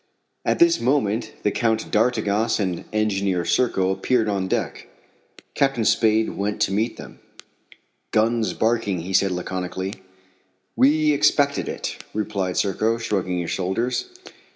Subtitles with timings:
[0.45, 4.87] At this moment the Count d'Artigas and Engineer Serko appeared on deck.
[5.53, 7.19] Captain Spade went to meet them.
[8.09, 9.93] "Guns barking," he said laconically.
[10.75, 14.07] "We expected it," replied Serko, shrugging his shoulders.